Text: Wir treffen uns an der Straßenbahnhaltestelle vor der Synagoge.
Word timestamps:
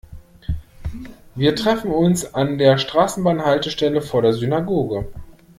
Wir 1.35 1.55
treffen 1.55 1.91
uns 1.91 2.33
an 2.33 2.57
der 2.57 2.79
Straßenbahnhaltestelle 2.79 4.01
vor 4.01 4.23
der 4.23 4.33
Synagoge. 4.33 5.05